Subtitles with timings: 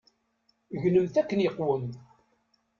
[0.81, 1.85] Gnemt akken iqwem.